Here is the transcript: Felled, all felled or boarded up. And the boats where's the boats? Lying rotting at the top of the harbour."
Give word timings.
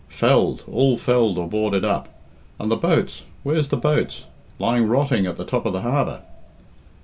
Felled, 0.09 0.63
all 0.67 0.97
felled 0.97 1.37
or 1.37 1.47
boarded 1.47 1.85
up. 1.85 2.09
And 2.59 2.71
the 2.71 2.75
boats 2.75 3.25
where's 3.43 3.69
the 3.69 3.77
boats? 3.77 4.25
Lying 4.57 4.87
rotting 4.87 5.27
at 5.27 5.37
the 5.37 5.45
top 5.45 5.63
of 5.63 5.73
the 5.73 5.81
harbour." 5.81 6.23